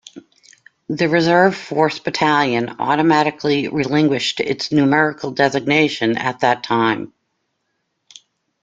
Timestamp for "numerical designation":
4.71-6.17